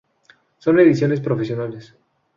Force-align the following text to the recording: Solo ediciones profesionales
Solo 0.57 0.81
ediciones 0.81 1.21
profesionales 1.21 1.93